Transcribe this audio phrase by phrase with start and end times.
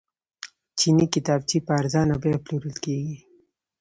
[0.79, 3.17] چیني کتابچې په ارزانه بیه پلورل کیږي.